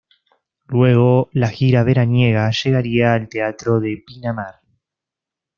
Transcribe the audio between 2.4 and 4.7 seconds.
llegaría al Teatro de Pinamar.